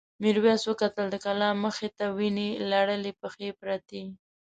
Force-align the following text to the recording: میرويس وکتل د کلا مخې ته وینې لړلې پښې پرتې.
میرويس 0.21 0.61
وکتل 0.67 1.05
د 1.11 1.15
کلا 1.25 1.49
مخې 1.63 1.89
ته 1.97 2.05
وینې 2.17 2.49
لړلې 2.71 3.11
پښې 3.21 3.49
پرتې. 3.59 4.03